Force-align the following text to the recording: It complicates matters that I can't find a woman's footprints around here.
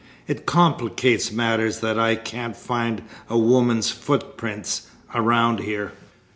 It 0.25 0.47
complicates 0.47 1.31
matters 1.31 1.79
that 1.81 1.99
I 1.99 2.15
can't 2.15 2.57
find 2.57 3.03
a 3.29 3.37
woman's 3.37 3.91
footprints 3.91 4.87
around 5.13 5.59
here. 5.59 5.91